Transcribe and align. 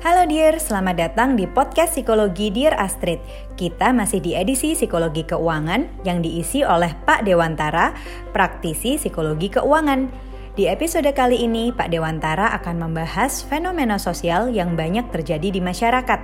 Halo 0.00 0.28
Dear, 0.28 0.60
selamat 0.60 0.96
datang 0.96 1.34
di 1.34 1.44
podcast 1.44 1.96
Psikologi 1.96 2.52
Dear 2.52 2.76
Astrid. 2.76 3.18
Kita 3.56 3.90
masih 3.90 4.22
di 4.22 4.32
edisi 4.32 4.76
Psikologi 4.76 5.24
Keuangan 5.26 6.06
yang 6.06 6.22
diisi 6.22 6.62
oleh 6.62 6.94
Pak 7.04 7.24
Dewantara, 7.24 7.96
praktisi 8.30 8.96
psikologi 8.96 9.52
keuangan. 9.52 10.08
Di 10.56 10.72
episode 10.72 11.12
kali 11.12 11.44
ini, 11.44 11.68
Pak 11.68 11.92
Dewantara 11.92 12.48
akan 12.56 12.88
membahas 12.88 13.44
fenomena 13.44 14.00
sosial 14.00 14.48
yang 14.48 14.72
banyak 14.72 15.12
terjadi 15.12 15.52
di 15.52 15.60
masyarakat. 15.60 16.20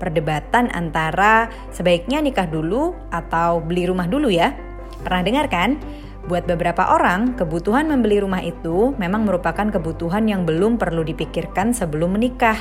Perdebatan 0.00 0.72
antara 0.72 1.52
sebaiknya 1.74 2.24
nikah 2.24 2.48
dulu 2.48 2.96
atau 3.12 3.60
beli 3.60 3.84
rumah 3.84 4.08
dulu 4.08 4.32
ya. 4.32 4.56
Pernah 5.04 5.20
dengar 5.20 5.46
kan? 5.52 5.76
Buat 6.24 6.48
beberapa 6.48 6.88
orang, 6.88 7.36
kebutuhan 7.36 7.84
membeli 7.84 8.16
rumah 8.16 8.40
itu 8.40 8.96
memang 8.96 9.28
merupakan 9.28 9.68
kebutuhan 9.68 10.24
yang 10.24 10.48
belum 10.48 10.80
perlu 10.80 11.04
dipikirkan 11.04 11.76
sebelum 11.76 12.16
menikah. 12.16 12.56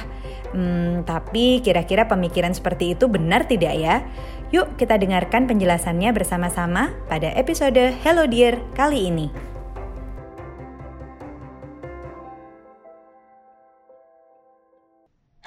Hmm, 0.51 1.07
tapi 1.07 1.63
kira-kira 1.63 2.03
pemikiran 2.03 2.51
seperti 2.51 2.91
itu 2.91 3.07
benar 3.07 3.47
tidak 3.47 3.71
ya? 3.79 4.03
Yuk 4.51 4.75
kita 4.75 4.99
dengarkan 4.99 5.47
penjelasannya 5.47 6.11
bersama-sama 6.11 6.91
pada 7.07 7.31
episode 7.39 7.95
Hello 8.03 8.27
Dear 8.27 8.59
kali 8.75 9.07
ini. 9.07 9.31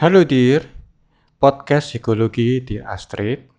Halo 0.00 0.24
Dear, 0.24 0.64
podcast 1.36 1.92
psikologi 1.92 2.64
di 2.64 2.80
Astrid 2.80 3.55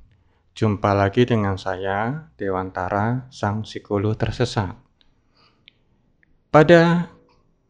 Jumpa 0.57 0.97
lagi 0.97 1.21
dengan 1.21 1.53
saya, 1.53 2.33
Dewantara, 2.33 3.29
sang 3.29 3.61
psikolog 3.61 4.17
tersesat. 4.17 4.73
Pada 6.49 7.13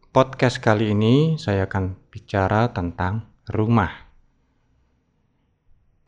podcast 0.08 0.56
kali 0.56 0.96
ini, 0.96 1.36
saya 1.36 1.68
akan 1.68 2.08
bicara 2.08 2.72
tentang 2.72 3.28
rumah. 3.52 3.92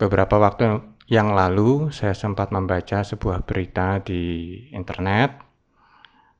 Beberapa 0.00 0.40
waktu 0.40 0.80
yang 1.04 1.36
lalu, 1.36 1.92
saya 1.92 2.16
sempat 2.16 2.48
membaca 2.48 3.04
sebuah 3.04 3.44
berita 3.44 4.00
di 4.00 4.48
internet 4.72 5.36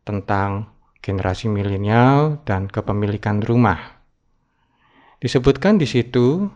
tentang 0.09 0.73
generasi 1.05 1.53
milenial 1.53 2.41
dan 2.49 2.65
kepemilikan 2.65 3.45
rumah. 3.45 3.77
Disebutkan 5.21 5.77
di 5.77 5.85
situ 5.85 6.49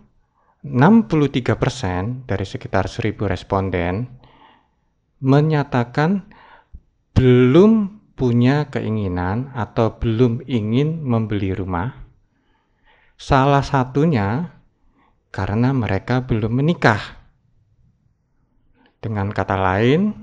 63% 0.65 2.25
dari 2.25 2.47
sekitar 2.49 2.89
1000 2.89 3.21
responden 3.29 4.09
menyatakan 5.21 6.25
belum 7.13 8.01
punya 8.17 8.73
keinginan 8.73 9.53
atau 9.53 10.01
belum 10.01 10.41
ingin 10.49 11.05
membeli 11.05 11.53
rumah. 11.53 12.09
Salah 13.21 13.61
satunya 13.61 14.57
karena 15.29 15.77
mereka 15.77 16.25
belum 16.25 16.65
menikah. 16.65 17.21
Dengan 19.05 19.29
kata 19.37 19.61
lain, 19.61 20.17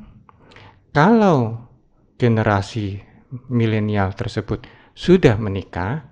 kalau 0.89 1.69
generasi 2.17 2.97
milenial 3.47 4.17
tersebut 4.17 4.65
sudah 4.97 5.37
menikah, 5.37 6.09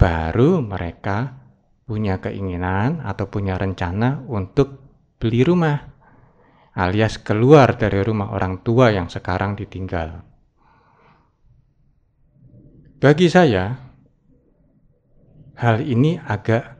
baru 0.00 0.64
mereka 0.64 1.39
punya 1.90 2.22
keinginan 2.22 3.02
atau 3.02 3.26
punya 3.26 3.58
rencana 3.58 4.22
untuk 4.30 4.78
beli 5.18 5.42
rumah 5.42 5.90
alias 6.78 7.18
keluar 7.18 7.74
dari 7.74 7.98
rumah 7.98 8.30
orang 8.30 8.62
tua 8.62 8.94
yang 8.94 9.10
sekarang 9.10 9.58
ditinggal. 9.58 10.22
Bagi 13.02 13.26
saya, 13.26 13.74
hal 15.58 15.82
ini 15.82 16.14
agak 16.14 16.78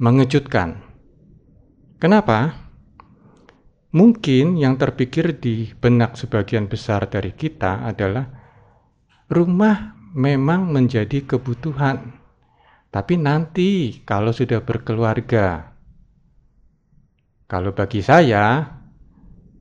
mengejutkan. 0.00 0.80
Kenapa? 2.00 2.64
Mungkin 3.92 4.56
yang 4.56 4.80
terpikir 4.80 5.36
di 5.36 5.68
benak 5.76 6.16
sebagian 6.16 6.64
besar 6.64 7.12
dari 7.12 7.36
kita 7.36 7.84
adalah 7.84 8.24
rumah 9.28 9.98
memang 10.16 10.70
menjadi 10.72 11.28
kebutuhan 11.28 12.18
tapi 12.88 13.20
nanti 13.20 14.00
kalau 14.04 14.32
sudah 14.32 14.64
berkeluarga, 14.64 15.76
kalau 17.44 17.76
bagi 17.76 18.00
saya, 18.00 18.64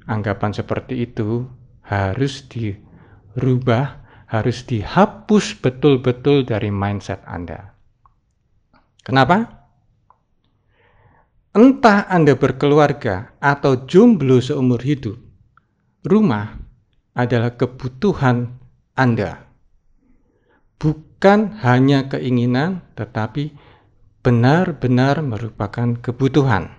anggapan 0.08 0.52
seperti 0.56 1.04
itu 1.08 1.44
harus 1.84 2.48
dirubah, 2.48 4.04
harus 4.32 4.64
dihapus 4.64 5.60
betul-betul 5.60 6.48
dari 6.48 6.72
mindset 6.72 7.24
Anda. 7.28 7.76
Kenapa? 9.04 9.68
Entah 11.52 12.08
Anda 12.08 12.36
berkeluarga 12.36 13.36
atau 13.44 13.88
jomblo 13.88 14.40
seumur 14.40 14.80
hidup, 14.84 15.20
rumah 16.08 16.60
adalah 17.12 17.56
kebutuhan 17.60 18.56
Anda 18.94 19.48
bukan 20.78 21.07
hanya 21.66 22.06
keinginan, 22.12 22.86
tetapi 22.94 23.58
benar-benar 24.22 25.26
merupakan 25.26 25.98
kebutuhan. 25.98 26.78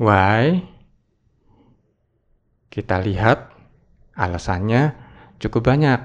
Why? 0.00 0.64
Kita 2.72 3.00
lihat 3.00 3.52
alasannya 4.16 4.96
cukup 5.40 5.72
banyak. 5.72 6.00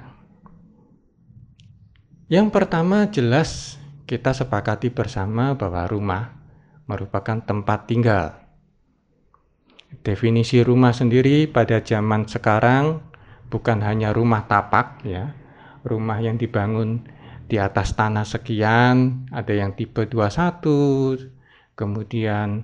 Yang 2.31 2.47
pertama 2.51 3.12
jelas 3.12 3.75
kita 4.07 4.31
sepakati 4.31 4.91
bersama 4.91 5.56
bahwa 5.56 5.84
rumah 5.88 6.31
merupakan 6.88 7.40
tempat 7.44 7.88
tinggal. 7.88 8.35
Definisi 10.03 10.63
rumah 10.63 10.96
sendiri 10.96 11.47
pada 11.51 11.84
zaman 11.84 12.28
sekarang 12.28 13.03
bukan 13.51 13.84
hanya 13.84 14.16
rumah 14.16 14.47
tapak 14.47 15.03
ya, 15.03 15.35
rumah 15.86 16.22
yang 16.22 16.38
dibangun 16.38 17.06
di 17.52 17.59
atas 17.59 17.92
tanah 18.00 18.24
sekian, 18.24 19.28
ada 19.28 19.52
yang 19.52 19.75
tipe 19.75 20.08
21, 20.08 21.75
kemudian 21.75 22.64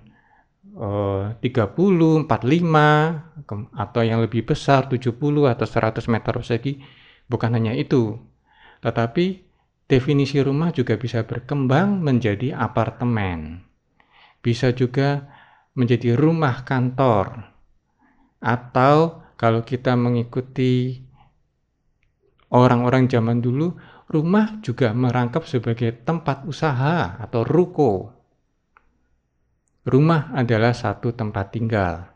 eh, 0.71 1.25
30, 1.43 2.23
45, 2.23 3.75
atau 3.75 4.01
yang 4.05 4.23
lebih 4.23 4.47
besar 4.47 4.87
70 4.87 5.11
atau 5.51 5.65
100 5.67 6.07
meter 6.07 6.33
persegi. 6.39 6.73
Bukan 7.27 7.51
hanya 7.59 7.75
itu, 7.75 8.15
tetapi 8.79 9.43
definisi 9.91 10.39
rumah 10.39 10.71
juga 10.71 10.95
bisa 10.95 11.27
berkembang 11.27 11.99
menjadi 11.99 12.55
apartemen. 12.55 13.67
Bisa 14.39 14.71
juga 14.71 15.27
menjadi 15.75 16.15
rumah 16.15 16.63
kantor. 16.63 17.51
Atau 18.39 19.27
kalau 19.35 19.61
kita 19.67 19.99
mengikuti 19.99 21.06
Orang-orang 22.47 23.11
zaman 23.11 23.43
dulu, 23.43 23.75
rumah 24.07 24.63
juga 24.63 24.95
merangkap 24.95 25.43
sebagai 25.43 25.91
tempat 26.07 26.47
usaha 26.47 27.19
atau 27.19 27.43
ruko. 27.43 28.15
Rumah 29.83 30.31
adalah 30.35 30.71
satu 30.71 31.11
tempat 31.11 31.45
tinggal. 31.51 32.07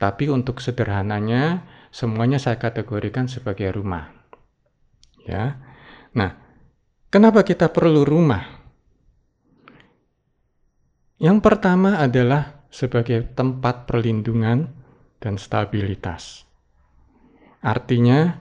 Tapi 0.00 0.32
untuk 0.32 0.64
sederhananya, 0.64 1.68
semuanya 1.92 2.40
saya 2.40 2.56
kategorikan 2.56 3.28
sebagai 3.28 3.68
rumah. 3.74 4.08
Ya. 5.28 5.60
Nah, 6.16 6.32
kenapa 7.12 7.44
kita 7.44 7.68
perlu 7.68 8.04
rumah? 8.04 8.58
Yang 11.20 11.38
pertama 11.44 12.00
adalah 12.00 12.64
sebagai 12.72 13.28
tempat 13.36 13.84
perlindungan 13.84 14.72
dan 15.18 15.34
stabilitas. 15.36 16.47
Artinya, 17.58 18.38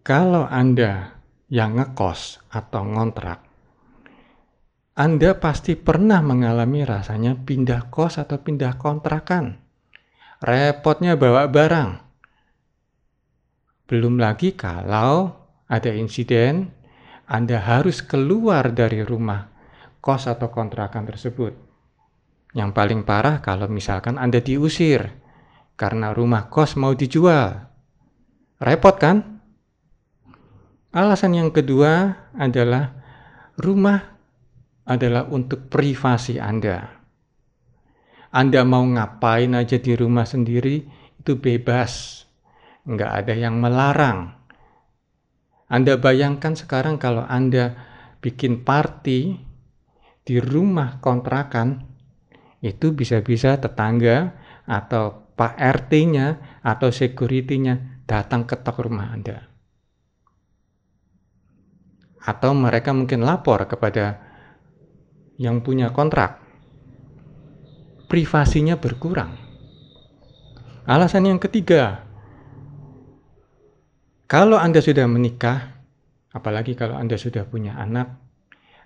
kalau 0.00 0.48
Anda 0.48 1.20
yang 1.52 1.76
ngekos 1.76 2.40
atau 2.48 2.88
ngontrak, 2.88 3.44
Anda 4.96 5.36
pasti 5.36 5.76
pernah 5.76 6.24
mengalami 6.24 6.84
rasanya 6.84 7.36
pindah 7.36 7.92
kos 7.92 8.16
atau 8.16 8.40
pindah 8.40 8.80
kontrakan. 8.80 9.60
Repotnya 10.40 11.20
bawa 11.20 11.52
barang. 11.52 11.90
Belum 13.84 14.16
lagi 14.16 14.56
kalau 14.56 15.36
ada 15.68 15.92
insiden, 15.92 16.72
Anda 17.28 17.60
harus 17.60 18.00
keluar 18.00 18.72
dari 18.72 19.04
rumah 19.04 19.52
kos 20.00 20.24
atau 20.26 20.48
kontrakan 20.48 21.04
tersebut. 21.04 21.52
Yang 22.56 22.70
paling 22.72 23.00
parah 23.04 23.44
kalau 23.44 23.68
misalkan 23.68 24.16
Anda 24.16 24.40
diusir 24.40 25.12
karena 25.76 26.10
rumah 26.16 26.48
kos 26.50 26.74
mau 26.74 26.96
dijual 26.96 27.69
Repot 28.60 28.92
kan? 29.00 29.40
Alasan 30.92 31.32
yang 31.32 31.48
kedua 31.48 32.12
adalah 32.36 32.92
rumah 33.56 34.20
adalah 34.84 35.24
untuk 35.32 35.72
privasi 35.72 36.36
Anda. 36.36 36.92
Anda 38.28 38.60
mau 38.68 38.84
ngapain 38.84 39.56
aja 39.56 39.80
di 39.80 39.96
rumah 39.96 40.28
sendiri 40.28 40.84
itu 41.16 41.40
bebas. 41.40 42.22
Nggak 42.84 43.12
ada 43.24 43.34
yang 43.34 43.56
melarang. 43.64 44.36
Anda 45.72 45.96
bayangkan 45.96 46.52
sekarang 46.52 47.00
kalau 47.00 47.24
Anda 47.24 47.80
bikin 48.20 48.60
party 48.60 49.40
di 50.20 50.36
rumah 50.36 51.00
kontrakan 51.00 51.86
itu 52.60 52.92
bisa-bisa 52.92 53.56
tetangga 53.56 54.36
atau 54.68 55.32
Pak 55.32 55.56
RT-nya 55.56 56.60
atau 56.60 56.92
security-nya 56.92 57.89
datang 58.10 58.42
ketok 58.42 58.90
rumah 58.90 59.14
Anda. 59.14 59.46
Atau 62.26 62.50
mereka 62.58 62.90
mungkin 62.90 63.22
lapor 63.22 63.62
kepada 63.70 64.18
yang 65.38 65.62
punya 65.62 65.94
kontrak. 65.94 66.42
Privasinya 68.10 68.74
berkurang. 68.74 69.38
Alasan 70.90 71.30
yang 71.30 71.38
ketiga, 71.38 72.02
kalau 74.26 74.58
Anda 74.58 74.82
sudah 74.82 75.06
menikah, 75.06 75.86
apalagi 76.34 76.74
kalau 76.74 76.98
Anda 76.98 77.14
sudah 77.14 77.46
punya 77.46 77.78
anak, 77.78 78.18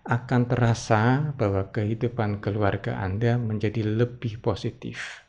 akan 0.04 0.40
terasa 0.44 1.32
bahwa 1.32 1.72
kehidupan 1.72 2.44
keluarga 2.44 3.00
Anda 3.00 3.40
menjadi 3.40 3.88
lebih 3.88 4.44
positif. 4.44 5.23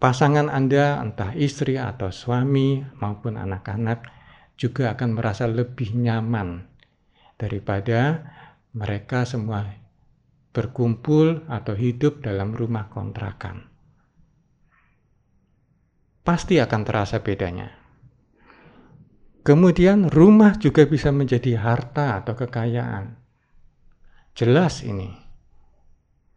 Pasangan 0.00 0.48
Anda, 0.48 0.96
entah 0.96 1.36
istri 1.36 1.76
atau 1.76 2.08
suami 2.08 2.80
maupun 3.04 3.36
anak-anak, 3.36 4.08
juga 4.56 4.96
akan 4.96 5.12
merasa 5.12 5.44
lebih 5.44 5.92
nyaman 5.92 6.64
daripada 7.36 8.24
mereka 8.72 9.28
semua 9.28 9.68
berkumpul 10.56 11.44
atau 11.52 11.76
hidup 11.76 12.24
dalam 12.24 12.56
rumah 12.56 12.88
kontrakan. 12.88 13.68
Pasti 16.24 16.56
akan 16.56 16.80
terasa 16.80 17.20
bedanya. 17.20 17.68
Kemudian 19.44 20.08
rumah 20.08 20.56
juga 20.56 20.88
bisa 20.88 21.12
menjadi 21.12 21.60
harta 21.60 22.24
atau 22.24 22.36
kekayaan. 22.36 23.20
Jelas 24.32 24.80
ini. 24.80 25.12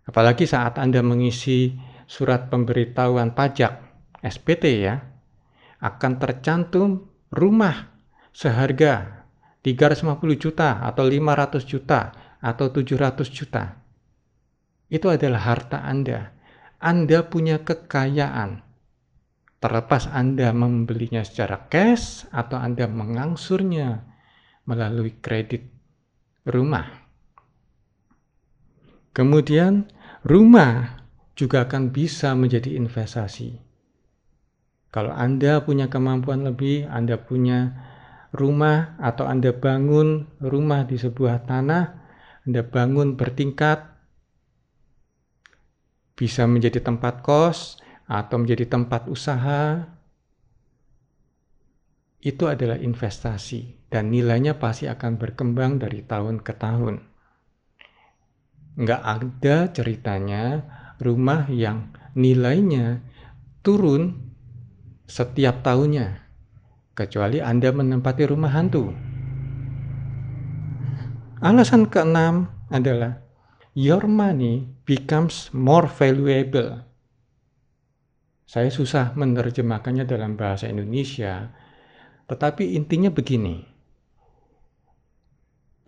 Apalagi 0.03 0.43
saat 0.47 0.79
Anda 0.79 0.99
mengisi 0.99 1.92
surat 2.13 2.53
pemberitahuan 2.53 3.33
pajak 3.33 3.81
SPT 4.21 4.85
ya, 4.85 5.01
akan 5.81 6.21
tercantum 6.21 7.09
rumah 7.33 7.89
seharga 8.29 9.25
350 9.65 10.21
juta 10.37 10.85
atau 10.85 11.09
500 11.09 11.65
juta 11.65 12.13
atau 12.37 12.69
700 12.69 13.25
juta. 13.33 13.81
Itu 14.93 15.09
adalah 15.09 15.41
harta 15.41 15.81
Anda. 15.81 16.37
Anda 16.77 17.25
punya 17.25 17.65
kekayaan 17.65 18.73
Terlepas 19.63 20.11
Anda 20.11 20.51
membelinya 20.51 21.23
secara 21.23 21.71
cash 21.71 22.27
atau 22.35 22.59
Anda 22.59 22.83
mengangsurnya 22.83 24.03
melalui 24.67 25.15
kredit 25.23 25.63
rumah. 26.43 26.83
Kemudian 29.15 29.87
rumah 30.27 31.02
juga 31.33 31.65
akan 31.65 31.89
bisa 31.89 32.37
menjadi 32.37 32.77
investasi. 32.77 33.57
Kalau 34.93 35.09
Anda 35.09 35.65
punya 35.65 35.89
kemampuan 35.89 36.45
lebih, 36.45 36.85
Anda 36.85 37.17
punya 37.17 37.73
rumah 38.29 38.93
atau 39.01 39.25
Anda 39.25 39.49
bangun 39.49 40.29
rumah 40.37 40.85
di 40.85 41.01
sebuah 41.01 41.49
tanah, 41.49 41.83
Anda 42.45 42.61
bangun 42.61 43.17
bertingkat, 43.17 43.89
bisa 46.13 46.45
menjadi 46.45 46.85
tempat 46.85 47.25
kos, 47.25 47.81
atau 48.05 48.37
menjadi 48.37 48.69
tempat 48.69 49.09
usaha, 49.09 49.89
itu 52.23 52.47
adalah 52.47 52.79
investasi 52.79 53.91
dan 53.91 54.13
nilainya 54.13 54.55
pasti 54.55 54.87
akan 54.87 55.19
berkembang 55.19 55.81
dari 55.81 56.05
tahun 56.07 56.39
ke 56.39 56.53
tahun. 56.55 56.95
Nggak 58.79 59.01
ada 59.03 59.55
ceritanya 59.75 60.43
rumah 61.03 61.51
yang 61.51 61.91
nilainya 62.15 63.03
turun 63.59 64.33
setiap 65.05 65.61
tahunnya, 65.61 66.23
kecuali 66.95 67.43
Anda 67.43 67.75
menempati 67.75 68.23
rumah 68.25 68.55
hantu. 68.55 68.95
Alasan 71.43 71.91
keenam 71.91 72.47
adalah 72.71 73.19
your 73.75 74.07
money 74.07 74.71
becomes 74.87 75.51
more 75.51 75.91
valuable 75.91 76.87
saya 78.53 78.69
susah 78.69 79.17
menerjemahkannya 79.17 80.05
dalam 80.05 80.37
bahasa 80.37 80.69
Indonesia, 80.69 81.49
tetapi 82.29 82.77
intinya 82.77 83.09
begini. 83.09 83.65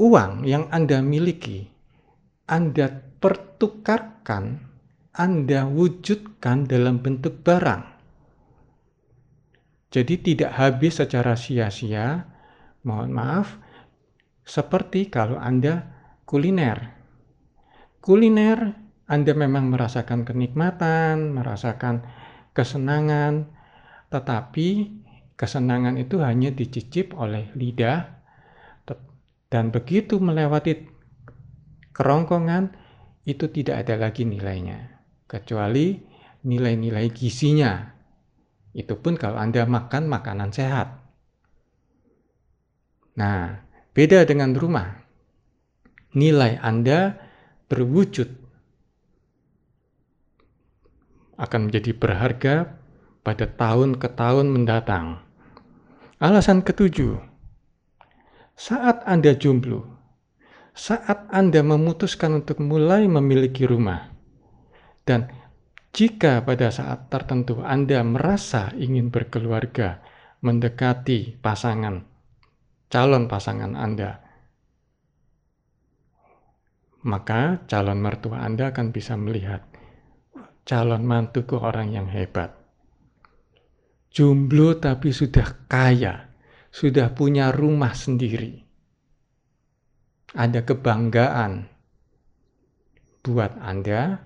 Uang 0.02 0.50
yang 0.50 0.66
Anda 0.74 0.98
miliki, 1.06 1.70
Anda 2.50 2.90
pertukarkan, 3.22 4.66
Anda 5.16 5.64
wujudkan 5.64 6.68
dalam 6.68 7.00
bentuk 7.00 7.40
barang. 7.40 7.88
Jadi 9.88 10.20
tidak 10.20 10.52
habis 10.60 11.00
secara 11.00 11.40
sia-sia, 11.40 12.28
mohon 12.84 13.16
maaf, 13.16 13.56
seperti 14.44 15.08
kalau 15.08 15.40
Anda 15.40 15.88
kuliner. 16.28 17.00
Kuliner, 18.04 18.76
Anda 19.08 19.32
memang 19.32 19.72
merasakan 19.72 20.28
kenikmatan, 20.28 21.32
merasakan 21.32 22.04
kesenangan, 22.52 23.48
tetapi 24.12 25.00
kesenangan 25.40 25.96
itu 25.96 26.20
hanya 26.20 26.52
dicicip 26.52 27.16
oleh 27.16 27.56
lidah. 27.56 28.20
Dan 29.48 29.72
begitu 29.72 30.20
melewati 30.20 30.92
kerongkongan 31.96 32.76
itu 33.24 33.48
tidak 33.48 33.88
ada 33.88 33.96
lagi 33.96 34.28
nilainya 34.28 34.95
kecuali 35.36 36.00
nilai-nilai 36.48 37.12
gizinya. 37.12 37.92
Itu 38.72 38.96
pun 38.96 39.20
kalau 39.20 39.36
Anda 39.36 39.68
makan 39.68 40.08
makanan 40.08 40.56
sehat. 40.56 40.88
Nah 43.20 43.60
beda 43.92 44.24
dengan 44.24 44.56
rumah. 44.56 45.04
Nilai 46.16 46.56
Anda 46.64 47.20
berwujud 47.68 48.46
akan 51.36 51.68
menjadi 51.68 51.92
berharga 51.92 52.80
pada 53.20 53.44
tahun 53.52 54.00
ke 54.00 54.08
tahun 54.16 54.48
mendatang. 54.48 55.20
Alasan 56.24 56.64
ketujuh, 56.64 57.20
saat 58.56 59.04
Anda 59.04 59.36
jomblo, 59.36 59.84
saat 60.72 61.28
Anda 61.28 61.60
memutuskan 61.60 62.40
untuk 62.40 62.64
mulai 62.64 63.04
memiliki 63.12 63.68
rumah, 63.68 64.15
dan 65.06 65.30
jika 65.96 66.44
pada 66.44 66.74
saat 66.74 67.08
tertentu 67.08 67.64
Anda 67.64 68.04
merasa 68.04 68.74
ingin 68.76 69.14
berkeluarga, 69.14 70.04
mendekati 70.44 71.40
pasangan, 71.40 72.04
calon 72.92 73.32
pasangan 73.32 73.78
Anda, 73.80 74.20
maka 77.06 77.64
calon 77.70 78.02
mertua 78.02 78.44
Anda 78.44 78.76
akan 78.76 78.92
bisa 78.92 79.16
melihat 79.16 79.64
calon 80.66 81.06
mantuku 81.06 81.56
orang 81.62 81.94
yang 81.94 82.10
hebat. 82.10 82.52
Jomblo 84.10 84.82
tapi 84.82 85.14
sudah 85.14 85.70
kaya, 85.70 86.34
sudah 86.74 87.14
punya 87.14 87.54
rumah 87.54 87.94
sendiri. 87.94 88.66
Ada 90.36 90.66
kebanggaan 90.68 91.72
buat 93.24 93.56
Anda 93.62 94.20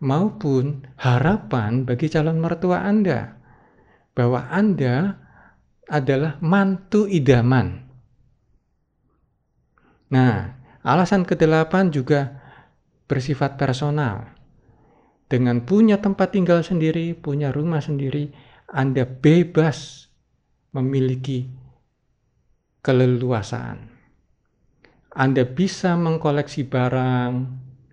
maupun 0.00 0.88
harapan 0.96 1.84
bagi 1.84 2.08
calon 2.08 2.40
mertua 2.40 2.82
Anda 2.82 3.36
bahwa 4.16 4.48
Anda 4.48 5.16
adalah 5.86 6.40
mantu 6.40 7.04
idaman. 7.06 7.86
Nah, 10.10 10.58
alasan 10.82 11.22
kedelapan 11.22 11.94
juga 11.94 12.40
bersifat 13.06 13.54
personal 13.60 14.34
dengan 15.30 15.62
punya 15.62 16.02
tempat 16.02 16.34
tinggal 16.34 16.66
sendiri, 16.66 17.14
punya 17.14 17.54
rumah 17.54 17.78
sendiri, 17.78 18.34
Anda 18.66 19.06
bebas 19.06 20.10
memiliki 20.74 21.46
keleluasaan. 22.82 23.86
Anda 25.14 25.42
bisa 25.46 25.94
mengkoleksi 25.94 26.66
barang, 26.66 27.32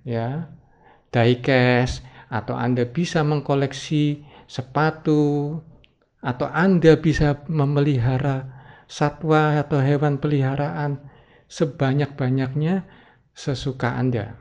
ya, 0.06 0.50
diecast, 1.12 2.04
atau 2.28 2.56
Anda 2.56 2.88
bisa 2.88 3.24
mengkoleksi 3.24 4.24
sepatu, 4.48 5.56
atau 6.20 6.48
Anda 6.52 7.00
bisa 7.00 7.44
memelihara 7.48 8.52
satwa 8.88 9.60
atau 9.60 9.80
hewan 9.84 10.20
peliharaan 10.20 11.00
sebanyak-banyaknya 11.48 12.88
sesuka 13.32 13.96
Anda. 13.96 14.36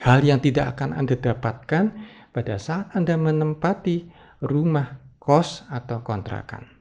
Hal 0.00 0.24
yang 0.24 0.40
tidak 0.40 0.78
akan 0.78 0.96
Anda 0.96 1.18
dapatkan 1.18 1.84
pada 2.30 2.54
saat 2.56 2.94
Anda 2.94 3.18
menempati 3.18 4.08
rumah 4.42 4.98
kos 5.20 5.66
atau 5.68 6.00
kontrakan. 6.00 6.80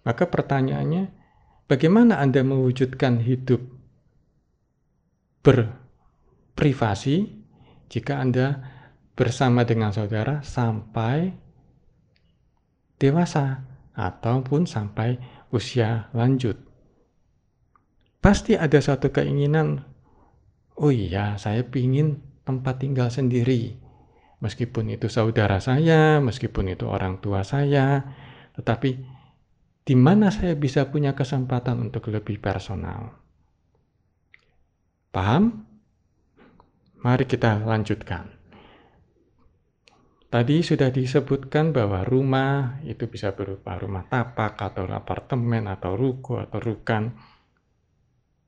Maka 0.03 0.27
pertanyaannya, 0.27 1.15
bagaimana 1.71 2.19
Anda 2.19 2.43
mewujudkan 2.43 3.23
hidup 3.23 3.63
berprivasi 5.39 7.39
jika 7.87 8.19
Anda 8.19 8.67
bersama 9.15 9.63
dengan 9.63 9.95
saudara 9.95 10.43
sampai 10.43 11.31
dewasa 12.99 13.63
ataupun 13.95 14.67
sampai 14.67 15.23
usia 15.55 16.11
lanjut? 16.11 16.59
Pasti 18.19 18.59
ada 18.59 18.83
satu 18.83 19.07
keinginan, 19.07 19.87
oh 20.75 20.91
iya 20.91 21.39
saya 21.39 21.63
ingin 21.63 22.19
tempat 22.43 22.83
tinggal 22.83 23.07
sendiri. 23.07 23.84
Meskipun 24.43 24.91
itu 24.91 25.07
saudara 25.07 25.63
saya, 25.63 26.19
meskipun 26.19 26.75
itu 26.75 26.85
orang 26.87 27.23
tua 27.23 27.43
saya, 27.47 28.03
tetapi 28.55 28.89
di 29.85 29.95
mana 29.95 30.33
saya 30.33 30.57
bisa 30.57 30.91
punya 30.91 31.15
kesempatan 31.15 31.87
untuk 31.89 32.11
lebih 32.11 32.41
personal? 32.41 33.15
Paham? 35.13 35.63
Mari 36.99 37.25
kita 37.29 37.63
lanjutkan. 37.63 38.33
Tadi 40.27 40.59
sudah 40.59 40.91
disebutkan 40.91 41.71
bahwa 41.71 42.03
rumah 42.03 42.83
itu 42.83 43.07
bisa 43.07 43.31
berupa 43.31 43.79
rumah 43.79 44.03
tapak 44.03 44.59
atau 44.59 44.83
apartemen 44.91 45.69
atau 45.69 45.95
ruko 45.95 46.43
atau 46.43 46.59
rukan 46.59 47.15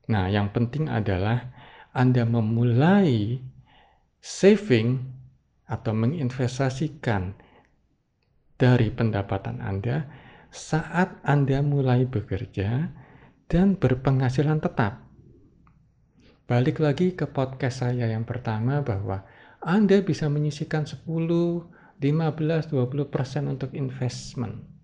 Nah, 0.08 0.26
yang 0.32 0.48
penting 0.56 0.88
adalah 0.88 1.52
Anda 1.92 2.24
memulai 2.24 3.44
saving 4.18 5.04
atau 5.68 5.92
menginvestasikan 5.92 7.36
dari 8.56 8.88
pendapatan 8.90 9.60
Anda 9.60 10.08
saat 10.48 11.20
Anda 11.22 11.60
mulai 11.60 12.08
bekerja 12.08 12.88
dan 13.46 13.76
berpenghasilan 13.76 14.64
tetap. 14.64 15.04
Balik 16.48 16.80
lagi 16.80 17.12
ke 17.12 17.28
podcast 17.28 17.84
saya 17.84 18.08
yang 18.08 18.24
pertama 18.24 18.80
bahwa 18.80 19.22
Anda 19.60 20.00
bisa 20.00 20.32
menyisikan 20.32 20.88
10, 20.88 21.04
15, 21.04 22.00
20% 22.00 23.52
untuk 23.52 23.76
investment 23.76 24.78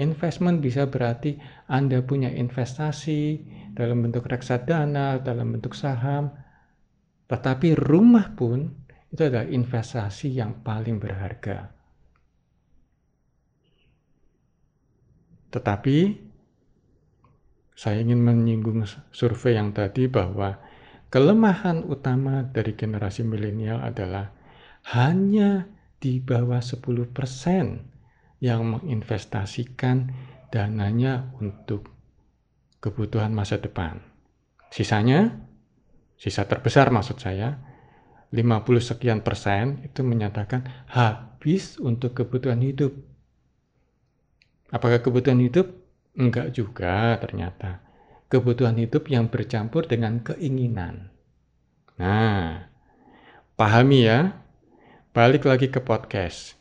Investment 0.00 0.64
bisa 0.64 0.88
berarti 0.88 1.36
Anda 1.68 2.00
punya 2.00 2.32
investasi 2.32 3.44
dalam 3.76 4.00
bentuk 4.00 4.32
reksadana, 4.32 5.20
dalam 5.20 5.52
bentuk 5.52 5.76
saham, 5.76 6.32
tetapi 7.28 7.76
rumah 7.76 8.32
pun 8.32 8.79
itu 9.10 9.20
adalah 9.26 9.46
investasi 9.46 10.38
yang 10.38 10.62
paling 10.62 11.02
berharga. 11.02 11.70
Tetapi 15.50 15.98
saya 17.74 17.98
ingin 17.98 18.22
menyinggung 18.22 18.86
survei 19.10 19.58
yang 19.58 19.74
tadi 19.74 20.06
bahwa 20.06 20.62
kelemahan 21.10 21.82
utama 21.82 22.46
dari 22.46 22.78
generasi 22.78 23.26
milenial 23.26 23.82
adalah 23.82 24.30
hanya 24.94 25.66
di 25.98 26.22
bawah 26.22 26.62
10% 26.62 27.10
yang 28.40 28.60
menginvestasikan 28.64 30.12
dananya 30.54 31.34
untuk 31.42 31.90
kebutuhan 32.80 33.34
masa 33.34 33.60
depan. 33.60 34.00
Sisanya, 34.70 35.34
sisa 36.16 36.46
terbesar 36.46 36.88
maksud 36.94 37.20
saya, 37.20 37.69
50 38.30 38.78
sekian 38.78 39.20
persen 39.26 39.82
itu 39.82 40.06
menyatakan 40.06 40.62
habis 40.86 41.82
untuk 41.82 42.14
kebutuhan 42.14 42.62
hidup. 42.62 42.94
Apakah 44.70 45.02
kebutuhan 45.02 45.42
hidup? 45.42 45.66
Enggak 46.14 46.54
juga 46.54 47.18
ternyata. 47.18 47.82
Kebutuhan 48.30 48.78
hidup 48.78 49.10
yang 49.10 49.26
bercampur 49.26 49.90
dengan 49.90 50.22
keinginan. 50.22 51.10
Nah, 51.98 52.70
pahami 53.58 54.06
ya. 54.06 54.38
Balik 55.10 55.50
lagi 55.50 55.66
ke 55.66 55.82
podcast 55.82 56.54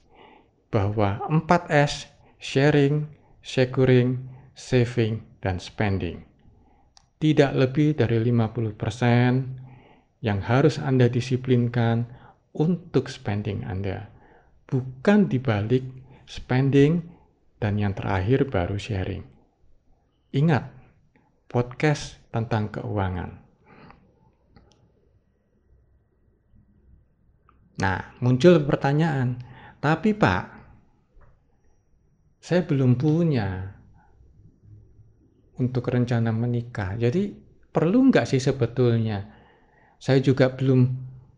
bahwa 0.74 1.22
4S 1.30 2.10
sharing, 2.42 3.06
securing, 3.46 4.26
saving, 4.58 5.22
dan 5.38 5.62
spending. 5.62 6.26
Tidak 7.22 7.54
lebih 7.54 7.94
dari 7.94 8.18
50% 8.26 9.69
yang 10.20 10.44
harus 10.44 10.80
Anda 10.80 11.08
disiplinkan 11.08 12.08
untuk 12.56 13.08
spending 13.08 13.64
Anda. 13.64 14.12
Bukan 14.68 15.32
dibalik 15.32 15.84
spending 16.30 17.08
dan 17.58 17.80
yang 17.80 17.96
terakhir 17.96 18.48
baru 18.48 18.76
sharing. 18.78 19.26
Ingat, 20.36 20.70
podcast 21.50 22.22
tentang 22.30 22.70
keuangan. 22.70 23.50
Nah, 27.80 28.00
muncul 28.20 28.60
pertanyaan, 28.68 29.40
tapi 29.80 30.12
Pak, 30.12 30.44
saya 32.44 32.62
belum 32.68 33.00
punya 33.00 33.72
untuk 35.60 35.88
rencana 35.88 36.30
menikah. 36.36 37.00
Jadi 37.00 37.32
perlu 37.72 38.12
nggak 38.12 38.28
sih 38.28 38.44
sebetulnya? 38.44 39.39
Saya 40.00 40.24
juga 40.24 40.48
belum 40.56 40.88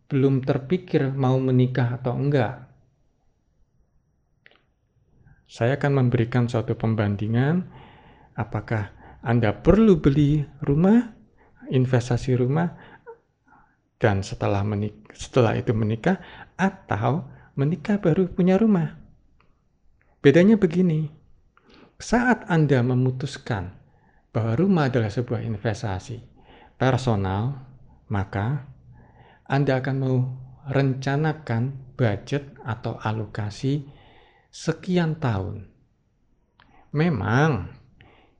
belum 0.06 0.46
terpikir 0.46 1.10
mau 1.10 1.42
menikah 1.42 1.98
atau 1.98 2.14
enggak. 2.14 2.70
Saya 5.50 5.76
akan 5.76 6.06
memberikan 6.06 6.46
suatu 6.48 6.78
pembandingan 6.78 7.66
apakah 8.38 8.94
Anda 9.26 9.52
perlu 9.52 10.00
beli 10.00 10.46
rumah, 10.64 11.12
investasi 11.74 12.38
rumah, 12.40 12.72
dan 14.00 14.22
setelah 14.22 14.64
menik 14.64 15.12
setelah 15.12 15.58
itu 15.58 15.74
menikah 15.76 16.22
atau 16.56 17.28
menikah 17.58 18.00
baru 18.00 18.30
punya 18.32 18.56
rumah. 18.62 18.98
Bedanya 20.22 20.56
begini, 20.56 21.10
saat 21.98 22.46
Anda 22.46 22.86
memutuskan 22.86 23.74
bahwa 24.30 24.54
rumah 24.54 24.90
adalah 24.90 25.10
sebuah 25.10 25.42
investasi 25.46 26.22
personal, 26.80 27.71
maka 28.12 28.68
Anda 29.48 29.80
akan 29.80 29.98
merencanakan 30.04 31.96
budget 31.96 32.60
atau 32.62 33.00
alokasi 33.00 33.88
sekian 34.52 35.18
tahun. 35.18 35.72
Memang 36.92 37.72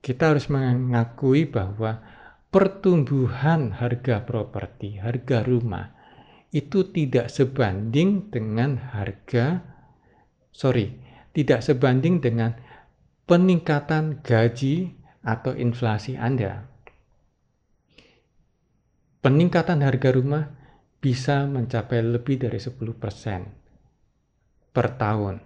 kita 0.04 0.36
harus 0.36 0.52
mengakui 0.52 1.48
bahwa 1.48 2.04
pertumbuhan 2.52 3.72
harga 3.72 4.28
properti, 4.28 5.00
harga 5.00 5.40
rumah 5.40 5.96
itu 6.52 6.84
tidak 6.92 7.32
sebanding 7.32 8.28
dengan 8.28 8.76
harga 8.76 9.64
sorry 10.52 11.00
tidak 11.32 11.64
sebanding 11.64 12.20
dengan 12.20 12.52
peningkatan 13.24 14.20
gaji 14.20 14.92
atau 15.24 15.56
inflasi 15.56 16.20
Anda. 16.20 16.68
Peningkatan 19.22 19.86
harga 19.86 20.10
rumah 20.12 20.50
bisa 20.98 21.46
mencapai 21.46 22.02
lebih 22.02 22.42
dari 22.42 22.58
10% 22.58 24.74
per 24.74 24.98
tahun. 24.98 25.38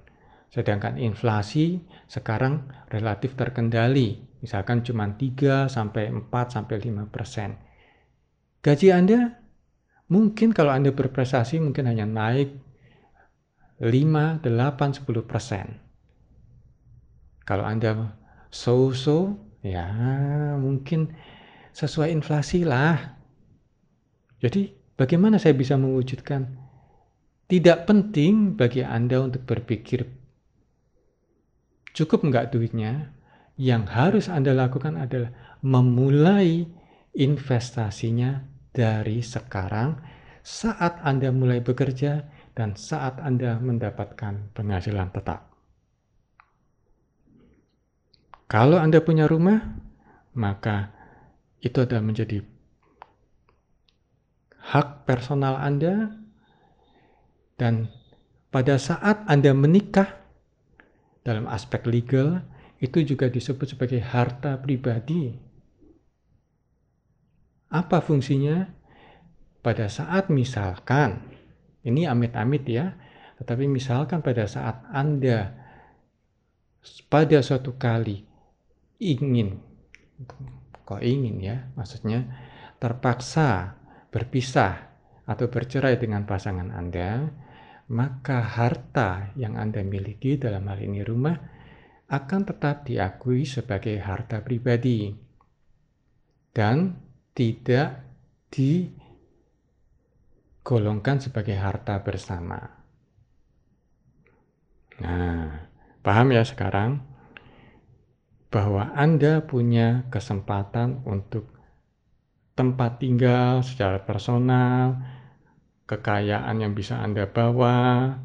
Sedangkan 0.48 0.96
inflasi 0.96 1.84
sekarang 2.08 2.72
relatif 2.88 3.36
terkendali, 3.36 4.16
misalkan 4.40 4.80
cuma 4.80 5.12
3 5.12 5.68
sampai 5.68 6.08
4 6.08 6.24
sampai 6.48 6.80
5%. 6.80 8.64
Gaji 8.64 8.88
Anda 8.90 9.36
mungkin 10.08 10.56
kalau 10.56 10.72
Anda 10.72 10.96
berprestasi 10.96 11.60
mungkin 11.60 11.84
hanya 11.86 12.08
naik 12.08 12.56
5, 13.78 14.40
8, 14.40 15.04
10%. 15.04 17.44
Kalau 17.44 17.68
Anda 17.68 18.16
so-so, 18.48 19.36
ya 19.60 19.84
mungkin 20.56 21.12
sesuai 21.76 22.16
inflasi 22.16 22.64
lah. 22.64 23.15
Jadi 24.40 24.72
bagaimana 24.96 25.40
saya 25.40 25.56
bisa 25.56 25.80
mewujudkan? 25.80 26.44
Tidak 27.46 27.86
penting 27.86 28.58
bagi 28.58 28.82
Anda 28.82 29.22
untuk 29.22 29.46
berpikir 29.46 30.02
cukup 31.96 32.28
nggak 32.28 32.52
duitnya. 32.52 33.16
Yang 33.56 33.84
harus 33.88 34.26
Anda 34.28 34.52
lakukan 34.52 35.00
adalah 35.00 35.32
memulai 35.64 36.68
investasinya 37.16 38.44
dari 38.68 39.24
sekarang 39.24 39.96
saat 40.44 41.00
Anda 41.00 41.32
mulai 41.32 41.64
bekerja 41.64 42.28
dan 42.52 42.76
saat 42.76 43.16
Anda 43.24 43.56
mendapatkan 43.56 44.52
penghasilan 44.52 45.08
tetap. 45.08 45.48
Kalau 48.46 48.76
Anda 48.76 49.00
punya 49.00 49.24
rumah, 49.24 49.58
maka 50.36 50.92
itu 51.64 51.80
adalah 51.80 52.04
menjadi 52.04 52.44
hak 54.66 55.06
personal 55.06 55.58
Anda 55.58 56.10
dan 57.56 57.88
pada 58.50 58.76
saat 58.76 59.22
Anda 59.30 59.54
menikah 59.54 60.10
dalam 61.22 61.46
aspek 61.46 61.86
legal 61.86 62.42
itu 62.82 63.02
juga 63.02 63.32
disebut 63.32 63.74
sebagai 63.74 64.02
harta 64.04 64.60
pribadi. 64.60 65.32
Apa 67.72 68.04
fungsinya? 68.04 68.68
Pada 69.64 69.90
saat 69.90 70.30
misalkan, 70.30 71.26
ini 71.82 72.06
amit-amit 72.06 72.62
ya, 72.70 72.94
tetapi 73.42 73.66
misalkan 73.66 74.22
pada 74.22 74.46
saat 74.46 74.86
Anda 74.94 75.66
pada 77.10 77.42
suatu 77.42 77.74
kali 77.76 78.22
ingin 79.02 79.60
kok 80.86 81.02
ingin 81.02 81.42
ya 81.42 81.56
maksudnya 81.74 82.24
terpaksa 82.78 83.75
berpisah 84.16 84.96
atau 85.28 85.52
bercerai 85.52 86.00
dengan 86.00 86.24
pasangan 86.24 86.72
Anda 86.72 87.28
maka 87.92 88.40
harta 88.40 89.36
yang 89.36 89.60
Anda 89.60 89.84
miliki 89.84 90.40
dalam 90.40 90.64
hal 90.72 90.80
ini 90.80 91.04
rumah 91.04 91.36
akan 92.08 92.48
tetap 92.48 92.88
diakui 92.88 93.44
sebagai 93.44 94.00
harta 94.00 94.40
pribadi 94.40 95.12
dan 96.56 96.96
tidak 97.36 98.00
digolongkan 98.48 101.20
sebagai 101.20 101.60
harta 101.60 102.00
bersama. 102.00 102.56
Nah, 105.04 105.68
paham 106.00 106.32
ya 106.32 106.40
sekarang? 106.40 107.04
bahwa 108.56 108.94
Anda 108.94 109.42
punya 109.42 110.06
kesempatan 110.08 111.02
untuk 111.04 111.50
tempat 112.56 112.98
tinggal 113.04 113.60
secara 113.60 114.00
personal, 114.00 114.96
kekayaan 115.84 116.64
yang 116.64 116.72
bisa 116.72 116.98
Anda 116.98 117.28
bawa, 117.28 118.16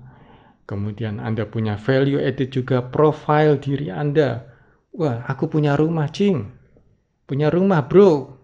kemudian 0.65 1.19
Anda 1.19 1.45
punya 1.45 1.75
value 1.75 2.17
added 2.17 2.49
juga 2.49 2.79
profile 2.87 3.59
diri 3.59 3.91
Anda. 3.91 4.47
Wah, 4.95 5.27
aku 5.27 5.51
punya 5.51 5.75
rumah, 5.75 6.07
Cing. 6.09 6.47
Punya 7.27 7.51
rumah, 7.51 7.85
bro. 7.85 8.39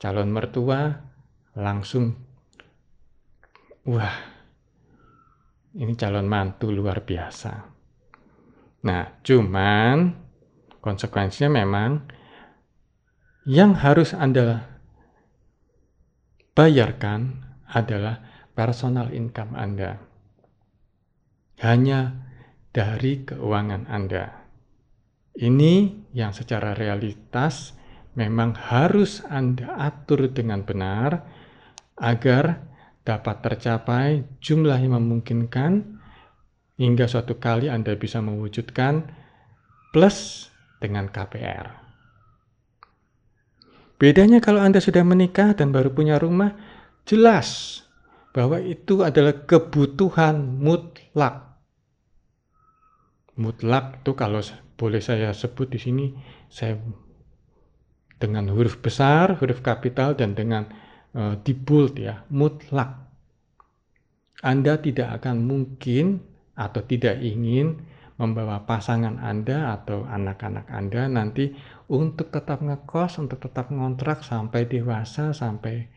Calon 0.00 0.32
mertua 0.32 0.96
langsung, 1.56 2.16
wah, 3.84 4.16
ini 5.76 5.92
calon 5.96 6.24
mantu 6.24 6.72
luar 6.72 7.04
biasa. 7.04 7.52
Nah, 8.80 9.04
cuman 9.20 9.96
konsekuensinya 10.80 11.52
memang 11.52 11.90
yang 13.50 13.74
harus 13.74 14.14
Anda 14.14 14.62
bayarkan 16.54 17.42
adalah 17.66 18.22
personal 18.54 19.10
income 19.10 19.58
Anda. 19.58 19.98
Hanya 21.58 22.30
dari 22.70 23.26
keuangan 23.26 23.90
Anda. 23.90 24.46
Ini 25.34 25.74
yang 26.14 26.30
secara 26.30 26.78
realitas 26.78 27.74
memang 28.14 28.54
harus 28.54 29.26
Anda 29.26 29.74
atur 29.82 30.30
dengan 30.30 30.62
benar 30.62 31.26
agar 31.98 32.70
dapat 33.02 33.36
tercapai 33.42 34.30
jumlah 34.38 34.78
yang 34.78 34.94
memungkinkan 34.94 35.98
hingga 36.78 37.10
suatu 37.10 37.42
kali 37.42 37.66
Anda 37.66 37.98
bisa 37.98 38.22
mewujudkan 38.22 39.10
plus 39.90 40.46
dengan 40.78 41.10
KPR. 41.10 41.89
Bedanya 44.00 44.40
kalau 44.40 44.64
Anda 44.64 44.80
sudah 44.80 45.04
menikah 45.04 45.52
dan 45.52 45.76
baru 45.76 45.92
punya 45.92 46.16
rumah, 46.16 46.56
jelas 47.04 47.80
bahwa 48.32 48.56
itu 48.64 49.04
adalah 49.04 49.44
kebutuhan 49.44 50.40
mutlak. 50.40 51.60
Mutlak 53.36 54.00
itu 54.00 54.16
kalau 54.16 54.40
boleh 54.80 55.04
saya 55.04 55.36
sebut 55.36 55.68
di 55.68 55.76
sini, 55.76 56.06
saya 56.48 56.80
dengan 58.16 58.48
huruf 58.48 58.80
besar, 58.80 59.36
huruf 59.36 59.60
kapital, 59.60 60.16
dan 60.16 60.32
dengan 60.32 60.64
uh, 61.12 61.36
di 61.36 61.52
bold 61.52 62.00
ya, 62.00 62.24
mutlak. 62.32 63.04
Anda 64.40 64.80
tidak 64.80 65.20
akan 65.20 65.44
mungkin 65.44 66.24
atau 66.56 66.80
tidak 66.88 67.20
ingin 67.20 67.84
membawa 68.20 68.68
pasangan 68.68 69.16
Anda 69.16 69.72
atau 69.80 70.04
anak-anak 70.04 70.68
Anda 70.68 71.08
nanti 71.08 71.56
untuk 71.88 72.28
tetap 72.28 72.60
ngekos, 72.60 73.16
untuk 73.16 73.40
tetap 73.40 73.72
ngontrak 73.72 74.20
sampai 74.20 74.68
dewasa, 74.68 75.32
sampai 75.32 75.88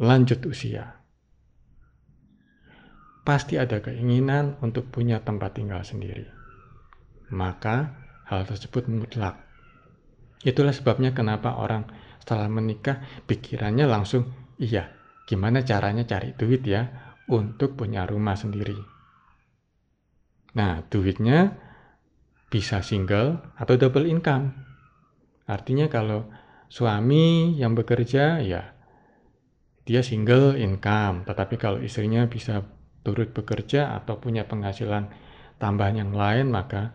lanjut 0.00 0.40
usia. 0.48 1.04
Pasti 3.28 3.60
ada 3.60 3.84
keinginan 3.84 4.56
untuk 4.64 4.88
punya 4.88 5.20
tempat 5.20 5.60
tinggal 5.60 5.84
sendiri. 5.84 6.24
Maka 7.28 7.92
hal 8.24 8.48
tersebut 8.48 8.88
mutlak. 8.88 9.36
Itulah 10.40 10.72
sebabnya 10.72 11.12
kenapa 11.12 11.60
orang 11.60 11.84
setelah 12.24 12.48
menikah 12.48 13.04
pikirannya 13.28 13.84
langsung, 13.84 14.32
iya, 14.56 14.96
gimana 15.28 15.60
caranya 15.60 16.08
cari 16.08 16.32
duit 16.32 16.64
ya 16.64 16.88
untuk 17.28 17.76
punya 17.76 18.08
rumah 18.08 18.32
sendiri 18.32 18.97
Nah, 20.58 20.82
duitnya 20.90 21.54
bisa 22.50 22.82
single 22.82 23.54
atau 23.54 23.78
double 23.78 24.10
income. 24.10 24.50
Artinya 25.46 25.86
kalau 25.86 26.26
suami 26.66 27.54
yang 27.56 27.78
bekerja 27.78 28.42
ya 28.42 28.74
dia 29.86 30.04
single 30.04 30.58
income, 30.58 31.24
tetapi 31.24 31.56
kalau 31.56 31.80
istrinya 31.80 32.28
bisa 32.28 32.60
turut 33.06 33.32
bekerja 33.32 33.96
atau 33.96 34.20
punya 34.20 34.44
penghasilan 34.44 35.08
tambahan 35.56 36.04
yang 36.04 36.12
lain 36.12 36.52
maka 36.52 36.92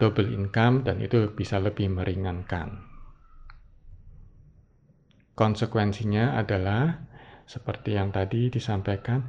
double 0.00 0.30
income 0.32 0.86
dan 0.86 1.02
itu 1.04 1.28
bisa 1.36 1.60
lebih 1.60 1.92
meringankan. 1.92 2.80
Konsekuensinya 5.36 6.40
adalah 6.40 7.04
seperti 7.44 7.98
yang 7.98 8.08
tadi 8.14 8.48
disampaikan, 8.48 9.26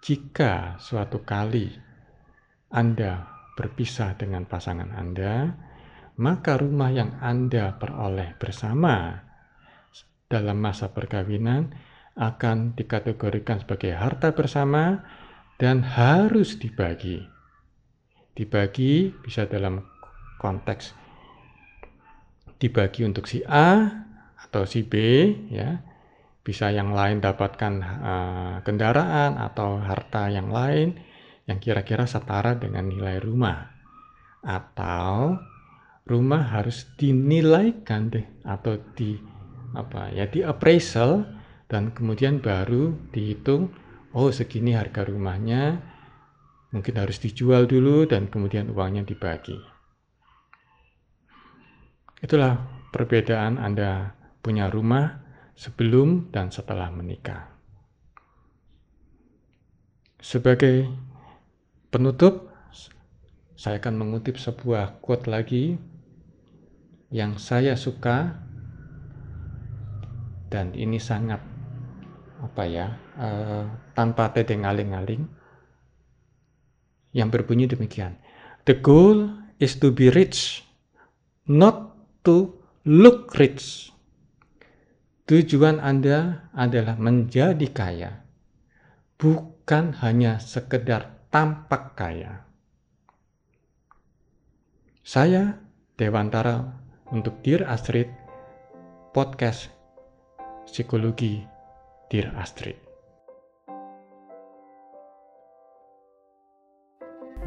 jika 0.00 0.80
suatu 0.80 1.26
kali 1.26 1.87
anda 2.68 3.38
berpisah 3.56 4.14
dengan 4.14 4.44
pasangan 4.44 4.92
Anda, 4.92 5.50
maka 6.20 6.54
rumah 6.60 6.94
yang 6.94 7.16
Anda 7.18 7.74
peroleh 7.74 8.38
bersama 8.38 9.24
dalam 10.30 10.62
masa 10.62 10.94
perkawinan 10.94 11.74
akan 12.14 12.78
dikategorikan 12.78 13.66
sebagai 13.66 13.96
harta 13.96 14.30
bersama 14.30 15.02
dan 15.56 15.80
harus 15.82 16.60
dibagi. 16.60 17.24
Dibagi 18.36 19.10
bisa 19.10 19.50
dalam 19.50 19.82
konteks 20.38 20.94
dibagi 22.62 23.02
untuk 23.02 23.26
si 23.26 23.42
A 23.42 23.90
atau 24.38 24.62
si 24.68 24.86
B 24.86 24.94
ya. 25.50 25.82
Bisa 26.46 26.72
yang 26.72 26.96
lain 26.96 27.20
dapatkan 27.20 27.74
uh, 27.82 28.56
kendaraan 28.64 29.36
atau 29.36 29.82
harta 29.84 30.32
yang 30.32 30.48
lain 30.48 31.07
yang 31.48 31.58
kira-kira 31.58 32.04
setara 32.04 32.54
dengan 32.54 32.86
nilai 32.86 33.16
rumah. 33.18 33.72
Atau 34.44 35.40
rumah 36.04 36.42
harus 36.54 36.86
dinilaikan 36.94 38.12
deh 38.12 38.26
atau 38.44 38.76
di 38.96 39.16
apa 39.76 40.08
ya 40.12 40.24
di 40.24 40.40
appraisal 40.40 41.28
dan 41.68 41.92
kemudian 41.92 42.40
baru 42.40 42.96
dihitung 43.12 43.68
oh 44.16 44.32
segini 44.32 44.72
harga 44.72 45.04
rumahnya 45.04 45.76
mungkin 46.72 46.94
harus 46.96 47.20
dijual 47.20 47.68
dulu 47.68 48.08
dan 48.08 48.28
kemudian 48.28 48.72
uangnya 48.72 49.04
dibagi. 49.04 49.56
Itulah 52.18 52.56
perbedaan 52.92 53.60
Anda 53.60 54.12
punya 54.42 54.68
rumah 54.68 55.22
sebelum 55.54 56.32
dan 56.34 56.50
setelah 56.50 56.90
menikah. 56.90 57.52
Sebagai 60.18 61.07
penutup, 61.88 62.48
saya 63.58 63.82
akan 63.82 63.94
mengutip 63.98 64.38
sebuah 64.38 65.02
quote 65.02 65.26
lagi 65.26 65.74
yang 67.10 67.40
saya 67.40 67.74
suka 67.74 68.38
dan 70.48 70.72
ini 70.76 71.00
sangat 71.00 71.40
apa 72.38 72.62
ya 72.70 72.86
uh, 73.18 73.66
tanpa 73.98 74.30
tedeng 74.30 74.62
aling-aling 74.62 75.26
yang 77.10 77.28
berbunyi 77.32 77.66
demikian. 77.66 78.14
The 78.68 78.78
goal 78.78 79.34
is 79.58 79.80
to 79.82 79.90
be 79.90 80.12
rich 80.12 80.62
not 81.48 81.98
to 82.22 82.54
look 82.86 83.34
rich. 83.40 83.90
Tujuan 85.28 85.82
Anda 85.82 86.48
adalah 86.56 86.96
menjadi 86.96 87.68
kaya 87.68 88.24
bukan 89.20 89.98
hanya 90.00 90.40
sekedar 90.40 91.17
tampak 91.28 91.92
kaya 91.92 92.48
saya 95.04 95.60
Dewantara 95.98 96.72
untuk 97.12 97.42
Dear 97.44 97.68
Astrid 97.68 98.08
podcast 99.12 99.68
psikologi 100.64 101.44
Dear 102.08 102.32
Astrid. 102.38 102.88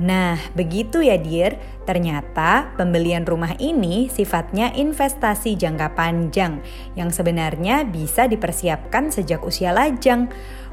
Nah, 0.02 0.34
begitu 0.58 1.06
ya 1.06 1.22
Dear. 1.22 1.62
Ternyata 1.86 2.74
pembelian 2.74 3.22
rumah 3.22 3.54
ini 3.62 4.10
sifatnya 4.10 4.74
investasi 4.74 5.54
jangka 5.54 5.94
panjang 5.94 6.58
yang 6.98 7.14
sebenarnya 7.14 7.86
bisa 7.86 8.26
dipersiapkan 8.26 9.14
sejak 9.14 9.46
usia 9.46 9.70
lajang. 9.70 10.26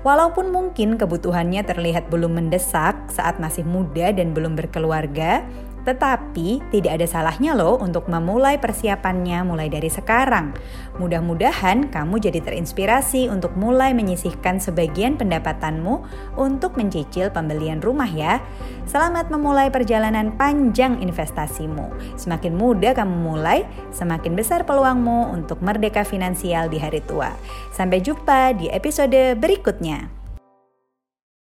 Walaupun 0.06 0.54
mungkin 0.54 0.94
kebutuhannya 0.94 1.66
terlihat 1.66 2.06
belum 2.06 2.38
mendesak 2.38 3.10
saat 3.10 3.42
masih 3.42 3.66
muda 3.66 4.14
dan 4.14 4.30
belum 4.30 4.54
berkeluarga, 4.54 5.42
tetapi 5.88 6.60
tidak 6.68 7.00
ada 7.00 7.06
salahnya 7.08 7.56
loh 7.56 7.80
untuk 7.80 8.12
memulai 8.12 8.60
persiapannya 8.60 9.40
mulai 9.48 9.72
dari 9.72 9.88
sekarang. 9.88 10.52
Mudah-mudahan 11.00 11.88
kamu 11.88 12.20
jadi 12.20 12.44
terinspirasi 12.44 13.32
untuk 13.32 13.56
mulai 13.56 13.96
menyisihkan 13.96 14.60
sebagian 14.60 15.16
pendapatanmu 15.16 16.04
untuk 16.36 16.76
mencicil 16.76 17.32
pembelian 17.32 17.80
rumah 17.80 18.10
ya. 18.12 18.44
Selamat 18.84 19.32
memulai 19.32 19.72
perjalanan 19.72 20.36
panjang 20.36 21.00
investasimu. 21.00 21.88
Semakin 22.20 22.52
mudah 22.52 22.92
kamu 22.92 23.16
mulai, 23.16 23.64
semakin 23.88 24.36
besar 24.36 24.68
peluangmu 24.68 25.32
untuk 25.32 25.64
merdeka 25.64 26.04
finansial 26.04 26.68
di 26.68 26.76
hari 26.76 27.00
tua. 27.00 27.32
Sampai 27.72 28.04
jumpa 28.04 28.52
di 28.60 28.68
episode 28.68 29.40
berikutnya. 29.40 30.17